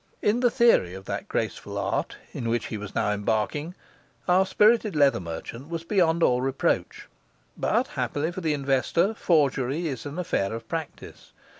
In 0.23 0.39
the 0.39 0.49
theory 0.49 0.95
of 0.95 1.05
that 1.05 1.27
graceful 1.27 1.77
art 1.77 2.17
in 2.33 2.49
which 2.49 2.65
he 2.65 2.77
was 2.79 2.95
now 2.95 3.11
embarking, 3.11 3.75
our 4.27 4.47
spirited 4.47 4.95
leather 4.95 5.19
merchant 5.19 5.69
was 5.69 5.83
beyond 5.83 6.23
all 6.23 6.41
reproach. 6.41 7.07
But, 7.55 7.89
happily 7.89 8.31
for 8.31 8.41
the 8.41 8.55
investor, 8.55 9.13
forgery 9.13 9.85
is 9.87 10.07
an 10.07 10.17
affair 10.17 10.55
of 10.55 10.67
practice. 10.67 11.33